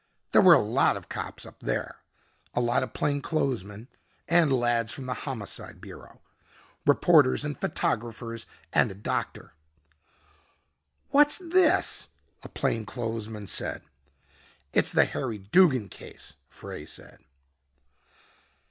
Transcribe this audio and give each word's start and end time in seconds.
There 0.31 0.41
were 0.41 0.55
a 0.55 0.59
lot 0.59 0.97
of 0.97 1.09
cops 1.09 1.45
up 1.45 1.59
there, 1.59 1.97
a 2.55 2.59
lot 2.59 2.81
of 2.81 2.91
plain 2.91 3.21
clothes 3.21 3.63
men 3.63 3.87
and 4.27 4.51
lads 4.51 4.91
from 4.91 5.05
the 5.05 5.13
homicide 5.13 5.79
bureau. 5.79 6.21
Reporters 6.87 7.45
and 7.45 7.55
photographers 7.55 8.47
and 8.73 8.89
a 8.89 8.95
doctor. 8.95 9.53
"What's 11.11 11.37
this?" 11.37 12.09
a 12.41 12.49
plain 12.49 12.83
clothes 12.83 13.29
man 13.29 13.45
said. 13.45 13.83
"It's 14.73 14.91
the 14.91 15.05
Harry 15.05 15.37
Duggin 15.37 15.87
case," 15.87 16.33
Frey 16.49 16.87
said. 16.87 17.19